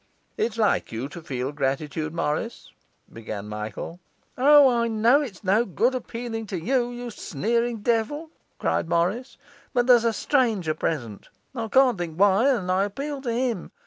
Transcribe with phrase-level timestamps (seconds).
[0.35, 2.71] 'It's like you to feel gratitude, Morris,'
[3.13, 3.99] began Michael.
[4.35, 9.37] 'O, I know it's no good appealing to you, you sneering devil!' cried Morris.
[9.73, 13.69] 'But there's a stranger present, I can't think why, and I appeal to him.